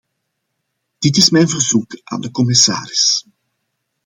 [0.99, 3.25] Dit is mijn verzoek aan de commissaris.